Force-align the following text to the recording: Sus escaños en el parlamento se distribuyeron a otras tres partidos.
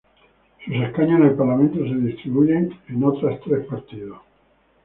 Sus 0.65 0.73
escaños 0.77 1.19
en 1.19 1.27
el 1.27 1.35
parlamento 1.35 1.77
se 1.77 1.93
distribuyeron 1.93 2.73
a 3.03 3.07
otras 3.07 3.39
tres 3.41 3.67
partidos. 3.67 4.19